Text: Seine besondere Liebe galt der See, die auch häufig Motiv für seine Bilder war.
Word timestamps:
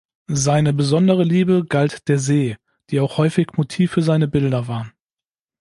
Seine 0.31 0.73
besondere 0.73 1.23
Liebe 1.23 1.63
galt 1.63 2.07
der 2.07 2.17
See, 2.17 2.57
die 2.89 2.99
auch 2.99 3.19
häufig 3.19 3.53
Motiv 3.55 3.91
für 3.91 4.01
seine 4.01 4.27
Bilder 4.27 4.67
war. 4.67 4.91